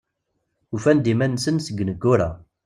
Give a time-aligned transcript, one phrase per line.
[0.75, 2.29] Ufan-d iman-nsen seg yineggura.